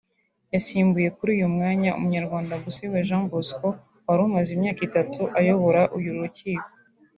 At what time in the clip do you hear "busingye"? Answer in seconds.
2.63-3.01